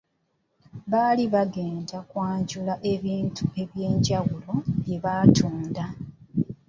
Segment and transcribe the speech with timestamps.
[0.91, 4.51] Baali bagenda kwanjula ebintu eby’enjawulo
[4.83, 5.85] bye batunda.